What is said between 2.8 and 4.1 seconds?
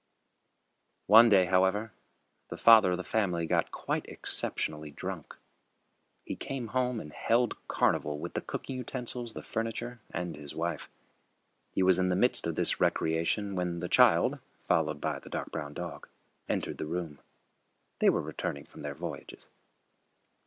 of the family got quite